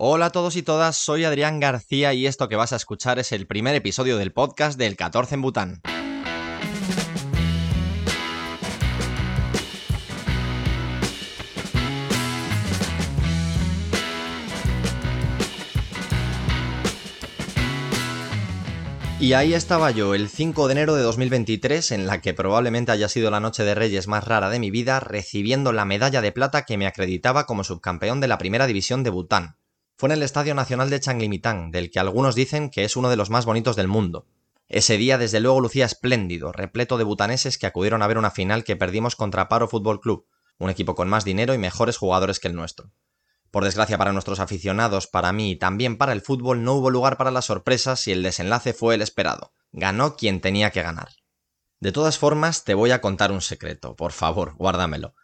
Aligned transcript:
Hola 0.00 0.26
a 0.26 0.30
todos 0.30 0.54
y 0.54 0.62
todas, 0.62 0.96
soy 0.96 1.24
Adrián 1.24 1.58
García 1.58 2.14
y 2.14 2.28
esto 2.28 2.48
que 2.48 2.54
vas 2.54 2.72
a 2.72 2.76
escuchar 2.76 3.18
es 3.18 3.32
el 3.32 3.48
primer 3.48 3.74
episodio 3.74 4.16
del 4.16 4.32
podcast 4.32 4.78
del 4.78 4.94
14 4.94 5.34
en 5.34 5.42
Bután. 5.42 5.82
Y 19.18 19.32
ahí 19.32 19.52
estaba 19.52 19.90
yo, 19.90 20.14
el 20.14 20.28
5 20.28 20.68
de 20.68 20.72
enero 20.72 20.94
de 20.94 21.02
2023, 21.02 21.90
en 21.90 22.06
la 22.06 22.20
que 22.20 22.34
probablemente 22.34 22.92
haya 22.92 23.08
sido 23.08 23.32
la 23.32 23.40
noche 23.40 23.64
de 23.64 23.74
Reyes 23.74 24.06
más 24.06 24.22
rara 24.22 24.48
de 24.48 24.60
mi 24.60 24.70
vida, 24.70 25.00
recibiendo 25.00 25.72
la 25.72 25.84
medalla 25.84 26.20
de 26.20 26.30
plata 26.30 26.64
que 26.64 26.78
me 26.78 26.86
acreditaba 26.86 27.46
como 27.46 27.64
subcampeón 27.64 28.20
de 28.20 28.28
la 28.28 28.38
primera 28.38 28.68
división 28.68 29.02
de 29.02 29.10
Bután. 29.10 29.56
Fue 29.98 30.06
en 30.06 30.12
el 30.12 30.22
Estadio 30.22 30.54
Nacional 30.54 30.90
de 30.90 31.00
Changlimitang, 31.00 31.72
del 31.72 31.90
que 31.90 31.98
algunos 31.98 32.36
dicen 32.36 32.70
que 32.70 32.84
es 32.84 32.94
uno 32.94 33.10
de 33.10 33.16
los 33.16 33.30
más 33.30 33.46
bonitos 33.46 33.74
del 33.74 33.88
mundo. 33.88 34.28
Ese 34.68 34.96
día 34.96 35.18
desde 35.18 35.40
luego 35.40 35.60
lucía 35.60 35.86
espléndido, 35.86 36.52
repleto 36.52 36.98
de 36.98 37.04
butaneses 37.04 37.58
que 37.58 37.66
acudieron 37.66 38.00
a 38.00 38.06
ver 38.06 38.16
una 38.16 38.30
final 38.30 38.62
que 38.62 38.76
perdimos 38.76 39.16
contra 39.16 39.48
Paro 39.48 39.66
Fútbol 39.66 40.00
Club, 40.00 40.28
un 40.58 40.70
equipo 40.70 40.94
con 40.94 41.08
más 41.08 41.24
dinero 41.24 41.52
y 41.52 41.58
mejores 41.58 41.96
jugadores 41.96 42.38
que 42.38 42.46
el 42.46 42.54
nuestro. 42.54 42.92
Por 43.50 43.64
desgracia 43.64 43.98
para 43.98 44.12
nuestros 44.12 44.38
aficionados, 44.38 45.08
para 45.08 45.32
mí 45.32 45.50
y 45.50 45.56
también 45.56 45.98
para 45.98 46.12
el 46.12 46.22
fútbol 46.22 46.62
no 46.62 46.74
hubo 46.74 46.90
lugar 46.90 47.16
para 47.16 47.32
las 47.32 47.46
sorpresas 47.46 48.06
y 48.06 48.12
el 48.12 48.22
desenlace 48.22 48.74
fue 48.74 48.94
el 48.94 49.02
esperado. 49.02 49.52
Ganó 49.72 50.14
quien 50.14 50.40
tenía 50.40 50.70
que 50.70 50.82
ganar. 50.82 51.08
De 51.80 51.90
todas 51.90 52.18
formas, 52.18 52.62
te 52.62 52.74
voy 52.74 52.92
a 52.92 53.00
contar 53.00 53.32
un 53.32 53.40
secreto, 53.40 53.96
por 53.96 54.12
favor, 54.12 54.54
guárdamelo. 54.54 55.16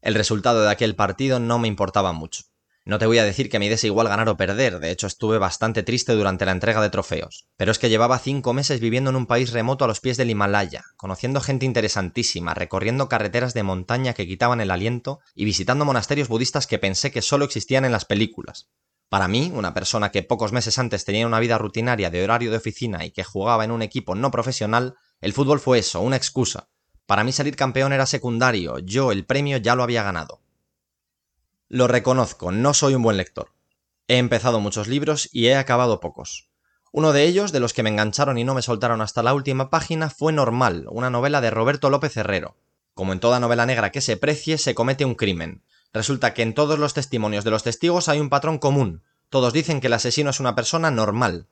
El 0.00 0.14
resultado 0.14 0.62
de 0.62 0.70
aquel 0.70 0.96
partido 0.96 1.38
no 1.38 1.58
me 1.58 1.68
importaba 1.68 2.14
mucho. 2.14 2.44
No 2.84 2.98
te 2.98 3.06
voy 3.06 3.18
a 3.18 3.24
decir 3.24 3.48
que 3.48 3.60
me 3.60 3.70
diese 3.70 3.86
igual 3.86 4.08
ganar 4.08 4.28
o 4.28 4.36
perder, 4.36 4.80
de 4.80 4.90
hecho 4.90 5.06
estuve 5.06 5.38
bastante 5.38 5.84
triste 5.84 6.14
durante 6.14 6.44
la 6.44 6.50
entrega 6.50 6.82
de 6.82 6.90
trofeos, 6.90 7.46
pero 7.56 7.70
es 7.70 7.78
que 7.78 7.88
llevaba 7.88 8.18
cinco 8.18 8.54
meses 8.54 8.80
viviendo 8.80 9.10
en 9.10 9.14
un 9.14 9.26
país 9.26 9.52
remoto 9.52 9.84
a 9.84 9.88
los 9.88 10.00
pies 10.00 10.16
del 10.16 10.30
Himalaya, 10.30 10.82
conociendo 10.96 11.40
gente 11.40 11.64
interesantísima, 11.64 12.54
recorriendo 12.54 13.08
carreteras 13.08 13.54
de 13.54 13.62
montaña 13.62 14.14
que 14.14 14.26
quitaban 14.26 14.60
el 14.60 14.72
aliento 14.72 15.20
y 15.32 15.44
visitando 15.44 15.84
monasterios 15.84 16.26
budistas 16.26 16.66
que 16.66 16.80
pensé 16.80 17.12
que 17.12 17.22
solo 17.22 17.44
existían 17.44 17.84
en 17.84 17.92
las 17.92 18.04
películas. 18.04 18.68
Para 19.08 19.28
mí, 19.28 19.52
una 19.54 19.74
persona 19.74 20.10
que 20.10 20.24
pocos 20.24 20.50
meses 20.50 20.76
antes 20.76 21.04
tenía 21.04 21.28
una 21.28 21.38
vida 21.38 21.58
rutinaria 21.58 22.10
de 22.10 22.24
horario 22.24 22.50
de 22.50 22.56
oficina 22.56 23.04
y 23.04 23.12
que 23.12 23.22
jugaba 23.22 23.64
en 23.64 23.70
un 23.70 23.82
equipo 23.82 24.16
no 24.16 24.32
profesional, 24.32 24.96
el 25.20 25.32
fútbol 25.32 25.60
fue 25.60 25.78
eso, 25.78 26.00
una 26.00 26.16
excusa. 26.16 26.68
Para 27.06 27.22
mí 27.22 27.30
salir 27.30 27.54
campeón 27.54 27.92
era 27.92 28.06
secundario, 28.06 28.80
yo 28.80 29.12
el 29.12 29.24
premio 29.24 29.58
ya 29.58 29.76
lo 29.76 29.84
había 29.84 30.02
ganado. 30.02 30.41
Lo 31.72 31.88
reconozco, 31.88 32.52
no 32.52 32.74
soy 32.74 32.94
un 32.94 33.02
buen 33.02 33.16
lector. 33.16 33.54
He 34.06 34.18
empezado 34.18 34.60
muchos 34.60 34.88
libros 34.88 35.30
y 35.32 35.46
he 35.46 35.56
acabado 35.56 36.00
pocos. 36.00 36.50
Uno 36.92 37.14
de 37.14 37.24
ellos, 37.24 37.50
de 37.50 37.60
los 37.60 37.72
que 37.72 37.82
me 37.82 37.88
engancharon 37.88 38.36
y 38.36 38.44
no 38.44 38.52
me 38.52 38.60
soltaron 38.60 39.00
hasta 39.00 39.22
la 39.22 39.32
última 39.32 39.70
página, 39.70 40.10
fue 40.10 40.34
Normal, 40.34 40.84
una 40.90 41.08
novela 41.08 41.40
de 41.40 41.50
Roberto 41.50 41.88
López 41.88 42.14
Herrero. 42.18 42.58
Como 42.92 43.14
en 43.14 43.20
toda 43.20 43.40
novela 43.40 43.64
negra 43.64 43.90
que 43.90 44.02
se 44.02 44.18
precie, 44.18 44.58
se 44.58 44.74
comete 44.74 45.06
un 45.06 45.14
crimen. 45.14 45.62
Resulta 45.94 46.34
que 46.34 46.42
en 46.42 46.52
todos 46.52 46.78
los 46.78 46.92
testimonios 46.92 47.42
de 47.42 47.52
los 47.52 47.62
testigos 47.62 48.10
hay 48.10 48.20
un 48.20 48.28
patrón 48.28 48.58
común. 48.58 49.02
Todos 49.30 49.54
dicen 49.54 49.80
que 49.80 49.86
el 49.86 49.94
asesino 49.94 50.28
es 50.28 50.40
una 50.40 50.54
persona 50.54 50.90
normal. 50.90 51.48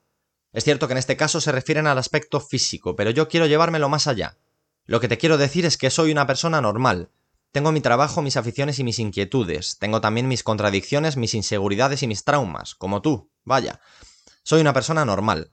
Es 0.52 0.64
cierto 0.64 0.86
que 0.86 0.92
en 0.92 0.98
este 0.98 1.16
caso 1.16 1.40
se 1.40 1.50
refieren 1.50 1.86
al 1.86 1.96
aspecto 1.96 2.40
físico, 2.40 2.94
pero 2.94 3.08
yo 3.08 3.26
quiero 3.28 3.46
llevármelo 3.46 3.88
más 3.88 4.06
allá. 4.06 4.36
Lo 4.84 5.00
que 5.00 5.08
te 5.08 5.16
quiero 5.16 5.38
decir 5.38 5.64
es 5.64 5.78
que 5.78 5.88
soy 5.88 6.12
una 6.12 6.26
persona 6.26 6.60
normal, 6.60 7.08
tengo 7.52 7.72
mi 7.72 7.80
trabajo, 7.80 8.22
mis 8.22 8.36
aficiones 8.36 8.78
y 8.78 8.84
mis 8.84 9.00
inquietudes. 9.00 9.78
Tengo 9.78 10.00
también 10.00 10.28
mis 10.28 10.44
contradicciones, 10.44 11.16
mis 11.16 11.34
inseguridades 11.34 12.02
y 12.02 12.06
mis 12.06 12.24
traumas, 12.24 12.76
como 12.76 13.02
tú. 13.02 13.30
Vaya. 13.44 13.80
Soy 14.44 14.60
una 14.60 14.72
persona 14.72 15.04
normal. 15.04 15.52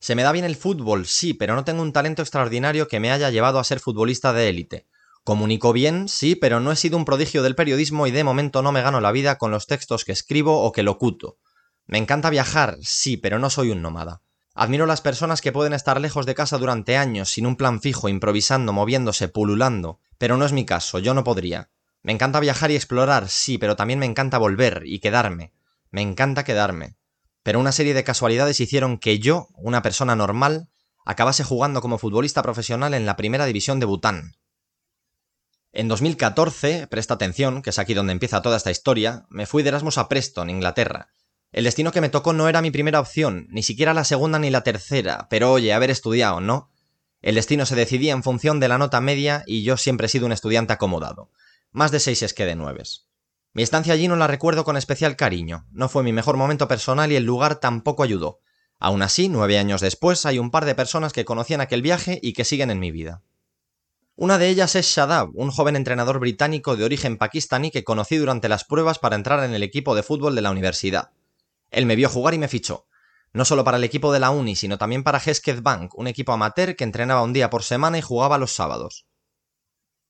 Se 0.00 0.14
me 0.14 0.22
da 0.22 0.32
bien 0.32 0.44
el 0.44 0.56
fútbol, 0.56 1.06
sí, 1.06 1.32
pero 1.34 1.54
no 1.54 1.64
tengo 1.64 1.82
un 1.82 1.92
talento 1.92 2.22
extraordinario 2.22 2.88
que 2.88 3.00
me 3.00 3.10
haya 3.10 3.30
llevado 3.30 3.58
a 3.58 3.64
ser 3.64 3.80
futbolista 3.80 4.32
de 4.32 4.48
élite. 4.48 4.86
Comunico 5.24 5.72
bien, 5.72 6.08
sí, 6.08 6.34
pero 6.34 6.60
no 6.60 6.72
he 6.72 6.76
sido 6.76 6.96
un 6.96 7.04
prodigio 7.04 7.42
del 7.42 7.54
periodismo 7.54 8.06
y 8.06 8.10
de 8.10 8.24
momento 8.24 8.62
no 8.62 8.72
me 8.72 8.82
gano 8.82 9.00
la 9.00 9.12
vida 9.12 9.38
con 9.38 9.50
los 9.50 9.66
textos 9.66 10.04
que 10.04 10.12
escribo 10.12 10.62
o 10.62 10.72
que 10.72 10.82
locuto. 10.82 11.38
Me 11.86 11.98
encanta 11.98 12.30
viajar, 12.30 12.78
sí, 12.82 13.16
pero 13.16 13.38
no 13.38 13.50
soy 13.50 13.70
un 13.70 13.82
nómada. 13.82 14.22
Admiro 14.54 14.86
las 14.86 15.00
personas 15.00 15.40
que 15.40 15.52
pueden 15.52 15.72
estar 15.72 16.00
lejos 16.00 16.26
de 16.26 16.34
casa 16.34 16.58
durante 16.58 16.96
años, 16.96 17.30
sin 17.30 17.46
un 17.46 17.56
plan 17.56 17.80
fijo, 17.80 18.08
improvisando, 18.08 18.72
moviéndose, 18.72 19.28
pululando. 19.28 20.00
Pero 20.20 20.36
no 20.36 20.44
es 20.44 20.52
mi 20.52 20.66
caso, 20.66 20.98
yo 20.98 21.14
no 21.14 21.24
podría. 21.24 21.70
Me 22.02 22.12
encanta 22.12 22.40
viajar 22.40 22.70
y 22.70 22.76
explorar, 22.76 23.30
sí, 23.30 23.56
pero 23.56 23.74
también 23.74 23.98
me 23.98 24.04
encanta 24.04 24.36
volver 24.36 24.82
y 24.84 24.98
quedarme. 24.98 25.54
Me 25.90 26.02
encanta 26.02 26.44
quedarme. 26.44 26.98
Pero 27.42 27.58
una 27.58 27.72
serie 27.72 27.94
de 27.94 28.04
casualidades 28.04 28.60
hicieron 28.60 28.98
que 28.98 29.18
yo, 29.18 29.48
una 29.54 29.80
persona 29.80 30.14
normal, 30.14 30.68
acabase 31.06 31.42
jugando 31.42 31.80
como 31.80 31.96
futbolista 31.96 32.42
profesional 32.42 32.92
en 32.92 33.06
la 33.06 33.16
primera 33.16 33.46
división 33.46 33.80
de 33.80 33.86
Bután. 33.86 34.36
En 35.72 35.88
2014, 35.88 36.86
presta 36.88 37.14
atención, 37.14 37.62
que 37.62 37.70
es 37.70 37.78
aquí 37.78 37.94
donde 37.94 38.12
empieza 38.12 38.42
toda 38.42 38.58
esta 38.58 38.70
historia, 38.70 39.24
me 39.30 39.46
fui 39.46 39.62
de 39.62 39.70
Erasmus 39.70 39.96
a 39.96 40.10
Preston, 40.10 40.50
Inglaterra, 40.50 41.08
el 41.50 41.64
destino 41.64 41.92
que 41.92 42.02
me 42.02 42.10
tocó 42.10 42.34
no 42.34 42.46
era 42.46 42.60
mi 42.60 42.70
primera 42.70 43.00
opción, 43.00 43.46
ni 43.50 43.62
siquiera 43.62 43.94
la 43.94 44.04
segunda 44.04 44.38
ni 44.38 44.50
la 44.50 44.64
tercera, 44.64 45.28
pero 45.30 45.50
oye, 45.50 45.72
haber 45.72 45.90
estudiado, 45.90 46.40
¿no? 46.42 46.70
El 47.22 47.34
destino 47.34 47.66
se 47.66 47.76
decidía 47.76 48.12
en 48.12 48.22
función 48.22 48.60
de 48.60 48.68
la 48.68 48.78
nota 48.78 49.00
media 49.00 49.44
y 49.46 49.62
yo 49.62 49.76
siempre 49.76 50.06
he 50.06 50.10
sido 50.10 50.26
un 50.26 50.32
estudiante 50.32 50.72
acomodado. 50.72 51.30
Más 51.70 51.90
de 51.90 52.00
seis 52.00 52.22
es 52.22 52.34
que 52.34 52.46
de 52.46 52.56
nueves. 52.56 53.06
Mi 53.52 53.62
estancia 53.62 53.92
allí 53.92 54.08
no 54.08 54.16
la 54.16 54.26
recuerdo 54.26 54.64
con 54.64 54.76
especial 54.76 55.16
cariño, 55.16 55.66
no 55.72 55.88
fue 55.88 56.02
mi 56.02 56.12
mejor 56.12 56.36
momento 56.36 56.68
personal 56.68 57.10
y 57.12 57.16
el 57.16 57.24
lugar 57.24 57.56
tampoco 57.56 58.02
ayudó. 58.02 58.40
Aún 58.78 59.02
así, 59.02 59.28
nueve 59.28 59.58
años 59.58 59.80
después, 59.80 60.24
hay 60.24 60.38
un 60.38 60.50
par 60.50 60.64
de 60.64 60.74
personas 60.74 61.12
que 61.12 61.24
conocían 61.24 61.60
aquel 61.60 61.82
viaje 61.82 62.18
y 62.22 62.32
que 62.32 62.44
siguen 62.44 62.70
en 62.70 62.78
mi 62.78 62.90
vida. 62.90 63.22
Una 64.16 64.38
de 64.38 64.48
ellas 64.48 64.74
es 64.74 64.86
Shadab, 64.86 65.30
un 65.34 65.50
joven 65.50 65.76
entrenador 65.76 66.18
británico 66.20 66.76
de 66.76 66.84
origen 66.84 67.18
pakistaní 67.18 67.70
que 67.70 67.84
conocí 67.84 68.16
durante 68.16 68.48
las 68.48 68.64
pruebas 68.64 68.98
para 68.98 69.16
entrar 69.16 69.44
en 69.44 69.52
el 69.52 69.62
equipo 69.62 69.94
de 69.94 70.02
fútbol 70.02 70.34
de 70.34 70.42
la 70.42 70.50
universidad. 70.50 71.10
Él 71.70 71.86
me 71.86 71.96
vio 71.96 72.08
jugar 72.08 72.34
y 72.34 72.38
me 72.38 72.48
fichó. 72.48 72.86
No 73.32 73.44
solo 73.44 73.62
para 73.64 73.76
el 73.76 73.84
equipo 73.84 74.12
de 74.12 74.20
la 74.20 74.30
Uni, 74.30 74.56
sino 74.56 74.76
también 74.76 75.04
para 75.04 75.18
Hesketh 75.18 75.62
Bank, 75.62 75.92
un 75.94 76.08
equipo 76.08 76.32
amateur 76.32 76.74
que 76.74 76.84
entrenaba 76.84 77.22
un 77.22 77.32
día 77.32 77.50
por 77.50 77.62
semana 77.62 77.98
y 77.98 78.02
jugaba 78.02 78.38
los 78.38 78.52
sábados. 78.52 79.06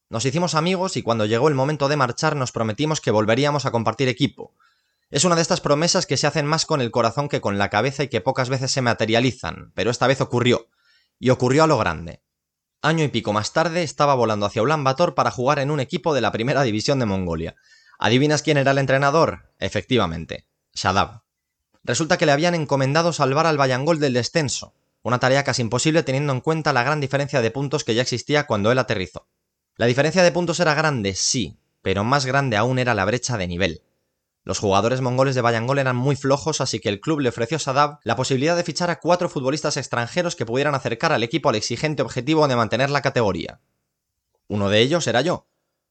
Nos 0.09 0.25
hicimos 0.25 0.55
amigos 0.55 0.97
y 0.97 1.03
cuando 1.03 1.27
llegó 1.27 1.49
el 1.49 1.55
momento 1.55 1.89
de 1.89 1.97
marchar 1.97 2.35
nos 2.35 2.51
prometimos 2.51 3.01
que 3.01 3.11
volveríamos 3.11 3.67
a 3.67 3.71
compartir 3.71 4.09
equipo. 4.09 4.55
Es 5.11 5.25
una 5.25 5.37
de 5.37 5.43
estas 5.43 5.61
promesas 5.61 6.07
que 6.07 6.17
se 6.17 6.27
hacen 6.27 6.47
más 6.47 6.67
con 6.67 6.81
el 6.81 6.91
corazón 6.91 7.29
que 7.29 7.41
con 7.41 7.59
la 7.59 7.69
cabeza 7.69 8.03
y 8.03 8.09
que 8.09 8.21
pocas 8.21 8.49
veces 8.49 8.73
se 8.73 8.83
materializan, 8.83 9.73
pero 9.75 9.91
esta 9.91 10.07
vez 10.07 10.21
ocurrió. 10.21 10.69
Y 11.19 11.31
ocurrió 11.31 11.65
a 11.65 11.67
lo 11.67 11.79
grande. 11.79 12.23
Año 12.83 13.05
y 13.05 13.09
pico 13.09 13.33
más 13.33 13.53
tarde 13.53 13.83
estaba 13.83 14.15
volando 14.15 14.47
hacia 14.47 14.63
Ulan 14.63 14.83
Bator 14.83 15.15
para 15.15 15.31
jugar 15.31 15.59
en 15.59 15.71
un 15.71 15.81
equipo 15.81 16.15
de 16.15 16.23
la 16.23 16.33
primera 16.33 16.63
división 16.63 16.99
de 16.99 17.07
Mongolia. 17.07 17.55
¿Adivinas 17.99 18.43
quién 18.43 18.57
era 18.57 18.71
el 18.71 18.79
entrenador? 18.79 19.53
Efectivamente, 19.59 20.49
Shadab. 20.73 21.23
Resulta 21.83 22.19
que 22.19 22.27
le 22.27 22.33
habían 22.33 22.55
encomendado 22.55 23.13
salvar 23.13 23.47
al 23.47 23.57
Bayangol 23.57 24.01
del 24.01 24.13
descenso, 24.13 24.75
una 25.03 25.19
tarea 25.19 25.45
casi 25.45 25.63
imposible 25.63 26.03
teniendo 26.03 26.33
en 26.33 26.41
cuenta 26.41 26.73
la 26.73 26.83
gran 26.83 27.01
diferencia 27.01 27.41
de 27.41 27.51
puntos 27.51 27.85
que 27.85 27.95
ya 27.95 28.03
existía 28.03 28.47
cuando 28.47 28.71
él 28.71 28.79
aterrizó. 28.79 29.27
La 29.77 29.87
diferencia 29.87 30.23
de 30.23 30.33
puntos 30.33 30.61
era 30.61 30.75
grande, 30.75 31.15
sí, 31.15 31.57
pero 31.81 32.05
más 32.05 32.27
grande 32.27 32.57
aún 32.57 32.79
era 32.79 32.95
la 32.95 33.07
brecha 33.07 33.39
de 33.39 33.47
nivel. 33.47 33.83
Los 34.45 34.59
jugadores 34.59 35.01
mongoles 35.01 35.35
de 35.35 35.41
Bayangol 35.41 35.79
eran 35.79 35.97
muy 35.97 36.17
flojos, 36.17 36.61
así 36.61 36.81
que 36.81 36.89
el 36.89 37.01
club 37.01 37.21
le 37.21 37.29
ofreció 37.29 37.57
a 37.57 37.61
Sadab 37.61 37.99
la 38.05 38.17
posibilidad 38.17 38.57
de 38.57 38.65
fichar 38.65 38.91
a 38.91 38.99
cuatro 38.99 39.29
futbolistas 39.29 39.77
extranjeros 39.77 40.37
que 40.37 40.47
pudieran 40.47 40.75
acercar 40.75 41.13
al 41.13 41.23
equipo 41.23 41.49
al 41.49 41.57
exigente 41.57 42.03
objetivo 42.03 42.49
de 42.49 42.57
mantener 42.57 42.91
la 42.91 43.03
categoría. 43.03 43.61
Uno 44.49 44.69
de 44.69 44.81
ellos 44.81 45.07
era 45.07 45.21
yo, 45.21 45.47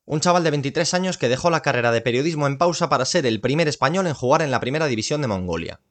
un 0.09 0.21
chaval 0.21 0.43
de 0.43 0.49
23 0.49 0.95
años 0.95 1.19
que 1.19 1.29
dejó 1.29 1.51
la 1.51 1.61
carrera 1.61 1.91
de 1.91 2.01
periodismo 2.01 2.47
en 2.47 2.57
pausa 2.57 2.89
para 2.89 3.05
ser 3.05 3.27
el 3.27 3.39
primer 3.39 3.67
español 3.67 4.07
en 4.07 4.15
jugar 4.15 4.41
en 4.41 4.49
la 4.49 4.59
primera 4.59 4.87
división 4.87 5.21
de 5.21 5.27
Mongolia. 5.27 5.81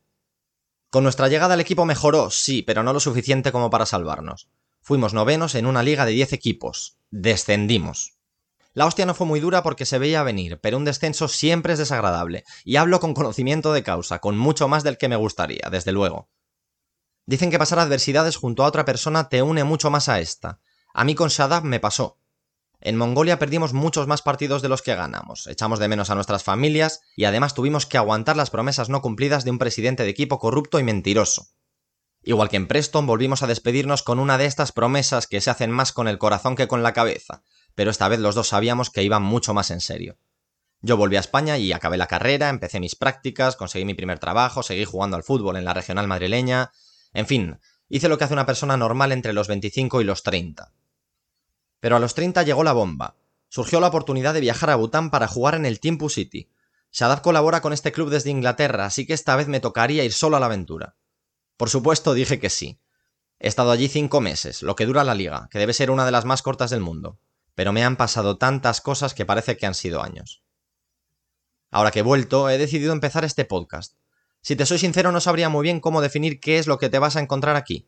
Con 0.91 1.05
nuestra 1.05 1.29
llegada 1.29 1.55
el 1.55 1.61
equipo 1.61 1.85
mejoró, 1.85 2.29
sí, 2.33 2.63
pero 2.63 2.83
no 2.83 2.93
lo 2.93 2.99
suficiente 2.99 3.53
como 3.53 3.71
para 3.71 3.87
salvarnos. 3.87 4.49
Fuimos 4.83 5.15
novenos 5.15 5.55
en 5.55 5.67
una 5.67 5.85
liga 5.85 6.05
de 6.05 6.11
10 6.11 6.33
equipos. 6.33 6.99
Descendimos. 7.13 8.15
La 8.75 8.87
hostia 8.87 9.07
no 9.07 9.15
fue 9.15 9.29
muy 9.29 9.39
dura 9.39 9.63
porque 9.63 9.87
se 9.87 10.01
veía 10.01 10.25
venir, 10.25 10.59
pero 10.61 10.79
un 10.79 10.85
descenso 10.85 11.29
siempre 11.29 11.75
es 11.75 11.79
desagradable, 11.79 12.43
y 12.65 12.75
hablo 12.75 12.99
con 12.99 13.15
conocimiento 13.15 13.73
de 13.73 13.85
causa, 13.85 14.19
con 14.19 14.37
mucho 14.37 14.67
más 14.67 14.83
del 14.83 14.99
que 14.99 15.09
me 15.09 15.15
gustaría, 15.15 15.69
desde 15.71 15.93
luego. 15.93 16.29
Dicen 17.25 17.53
que 17.53 17.59
pasar 17.61 17.79
adversidades 17.79 18.35
junto 18.35 18.65
a 18.65 18.67
otra 18.67 18.85
persona 18.85 19.29
te 19.29 19.43
une 19.43 19.63
mucho 19.63 19.91
más 19.91 20.09
a 20.09 20.19
esta. 20.19 20.59
A 20.93 21.05
mí 21.05 21.15
con 21.15 21.29
Shadab 21.29 21.63
me 21.63 21.79
pasó. 21.79 22.18
En 22.81 22.97
Mongolia 22.97 23.39
perdimos 23.39 23.73
muchos 23.73 24.07
más 24.07 24.23
partidos 24.23 24.63
de 24.63 24.69
los 24.69 24.83
que 24.83 24.95
ganamos, 24.95 25.49
echamos 25.49 25.81
de 25.81 25.89
menos 25.89 26.11
a 26.11 26.15
nuestras 26.15 26.45
familias 26.45 27.01
y 27.17 27.25
además 27.25 27.55
tuvimos 27.55 27.87
que 27.87 27.99
aguantar 27.99 28.37
las 28.37 28.51
promesas 28.51 28.89
no 28.89 29.03
cumplidas 29.03 29.45
de 29.45 29.51
un 29.51 29.59
presidente 29.59 30.05
de 30.05 30.11
equipo 30.11 30.39
corrupto 30.39 30.79
y 30.79 30.85
mentiroso. 30.85 31.49
Igual 32.23 32.49
que 32.49 32.57
en 32.57 32.69
Preston 32.69 33.07
volvimos 33.07 33.43
a 33.43 33.49
despedirnos 33.49 34.03
con 34.03 34.21
una 34.21 34.39
de 34.39 34.47
estas 34.47 34.71
promesas 34.71 35.27
que 35.27 35.41
se 35.41 35.51
hacen 35.51 35.71
más 35.71 35.93
con 35.93 36.07
el 36.07 36.19
corazón 36.19 36.55
que 36.55 36.69
con 36.69 36.83
la 36.83 36.93
cabeza, 36.93 37.43
pero 37.75 37.91
esta 37.91 38.07
vez 38.09 38.21
los 38.21 38.35
dos 38.35 38.49
sabíamos 38.49 38.91
que 38.91 39.03
iban 39.03 39.23
mucho 39.23 39.55
más 39.55 39.71
en 39.71 39.81
serio. 39.81 40.19
Yo 40.81 40.97
volví 40.97 41.17
a 41.17 41.21
España 41.21 41.59
y 41.59 41.73
acabé 41.73 41.97
la 41.97 42.07
carrera, 42.07 42.49
empecé 42.49 42.79
mis 42.79 42.95
prácticas, 42.95 43.57
conseguí 43.57 43.85
mi 43.85 43.95
primer 43.95 44.21
trabajo, 44.21 44.63
seguí 44.63 44.85
jugando 44.85 45.17
al 45.17 45.25
fútbol 45.25 45.57
en 45.57 45.65
la 45.65 45.75
regional 45.75 46.07
madrileña, 46.07 46.71
en 47.13 47.27
fin, 47.27 47.59
hice 47.89 48.09
lo 48.09 48.19
que 48.19 48.25
hace 48.25 48.35
una 48.35 48.47
persona 48.47 48.77
normal 48.77 49.11
entre 49.11 49.33
los 49.33 49.49
25 49.49 50.01
y 50.01 50.05
los 50.05 50.23
30. 50.23 50.73
Pero 51.81 51.97
a 51.97 52.01
los 52.01 52.15
30 52.15 52.43
llegó 52.43 52.65
la 52.65 52.73
bomba. 52.73 53.17
Surgió 53.49 53.81
la 53.81 53.89
oportunidad 53.89 54.35
de 54.35 54.41
viajar 54.41 54.71
a 54.71 54.77
Bután 54.77 55.11
para 55.11 55.29
jugar 55.29 55.55
en 55.55 55.67
el 55.67 55.81
Timpu 55.81 56.11
City. 56.11 56.51
Shadab 56.93 57.23
colabora 57.23 57.61
con 57.61 57.73
este 57.73 57.93
club 57.93 58.11
desde 58.11 58.31
Inglaterra, 58.31 58.87
así 58.87 59.07
que 59.07 59.15
esta 59.15 59.37
vez 59.37 59.49
me 59.49 59.61
tocaría 59.61 60.05
ir 60.05 60.13
solo 60.13 60.37
a 60.37 60.41
la 60.41 60.47
aventura. 60.47 60.97
Por 61.57 61.71
supuesto 61.71 62.15
dije 62.15 62.39
que 62.39 62.51
sí. 62.51 62.81
He 63.41 63.49
estado 63.49 63.71
allí 63.71 63.89
cinco 63.89 64.21
meses, 64.21 64.63
lo 64.63 64.75
que 64.75 64.87
dura 64.87 65.05
la 65.05 65.15
liga, 65.15 65.49
que 65.51 65.59
debe 65.59 65.73
ser 65.73 65.91
una 65.91 66.05
de 66.05 66.11
las 66.11 66.25
más 66.25 66.43
cortas 66.43 66.71
del 66.71 66.81
mundo. 66.81 67.21
Pero 67.55 67.73
me 67.73 67.85
han 67.85 67.97
pasado 67.97 68.39
tantas 68.39 68.81
cosas 68.81 69.15
que 69.15 69.27
parece 69.27 69.57
que 69.57 69.67
han 69.67 69.75
sido 69.75 70.03
años. 70.03 70.43
Ahora 71.71 71.91
que 71.91 72.01
he 72.01 72.03
vuelto, 72.03 72.49
he 72.49 72.59
decidido 72.59 72.93
empezar 72.93 73.25
este 73.25 73.45
podcast. 73.45 73.97
Si 74.41 74.57
te 74.57 74.67
soy 74.67 74.79
sincero, 74.79 75.13
no 75.13 75.21
sabría 75.21 75.49
muy 75.49 75.63
bien 75.63 75.81
cómo 75.81 76.01
definir 76.01 76.41
qué 76.41 76.59
es 76.59 76.67
lo 76.67 76.79
que 76.79 76.89
te 76.89 76.99
vas 76.99 77.17
a 77.17 77.21
encontrar 77.21 77.57
aquí. 77.57 77.88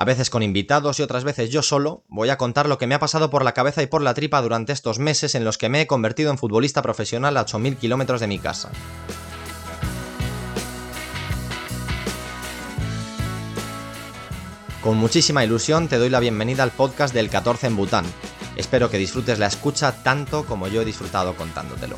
A 0.00 0.04
veces 0.04 0.30
con 0.30 0.44
invitados 0.44 1.00
y 1.00 1.02
otras 1.02 1.24
veces 1.24 1.50
yo 1.50 1.60
solo, 1.60 2.04
voy 2.06 2.30
a 2.30 2.38
contar 2.38 2.68
lo 2.68 2.78
que 2.78 2.86
me 2.86 2.94
ha 2.94 3.00
pasado 3.00 3.30
por 3.30 3.44
la 3.44 3.52
cabeza 3.52 3.82
y 3.82 3.88
por 3.88 4.00
la 4.00 4.14
tripa 4.14 4.40
durante 4.40 4.72
estos 4.72 5.00
meses 5.00 5.34
en 5.34 5.44
los 5.44 5.58
que 5.58 5.68
me 5.68 5.80
he 5.80 5.88
convertido 5.88 6.30
en 6.30 6.38
futbolista 6.38 6.82
profesional 6.82 7.36
a 7.36 7.44
8.000 7.44 7.78
kilómetros 7.78 8.20
de 8.20 8.28
mi 8.28 8.38
casa. 8.38 8.70
Con 14.84 14.98
muchísima 14.98 15.42
ilusión 15.42 15.88
te 15.88 15.98
doy 15.98 16.10
la 16.10 16.20
bienvenida 16.20 16.62
al 16.62 16.70
podcast 16.70 17.12
del 17.12 17.28
14 17.28 17.66
en 17.66 17.74
Bután. 17.74 18.04
Espero 18.54 18.90
que 18.90 18.98
disfrutes 18.98 19.40
la 19.40 19.48
escucha 19.48 20.04
tanto 20.04 20.46
como 20.46 20.68
yo 20.68 20.82
he 20.82 20.84
disfrutado 20.84 21.34
contándotelo. 21.34 21.96